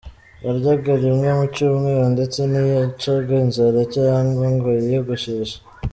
[0.45, 5.57] Yaryaga rimwe mu cyumweru ndetse ntiyacaga inzara cyangwa ngo yiyogosheshe.